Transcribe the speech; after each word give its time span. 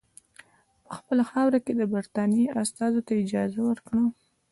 په 0.85 0.91
خپله 0.99 1.23
خاوره 1.31 1.59
کې 1.65 1.73
د 1.75 1.81
برټانیې 1.93 2.53
استازو 2.61 2.99
ته 3.07 3.13
اجازه 3.23 3.59
ورکړي. 3.69 4.03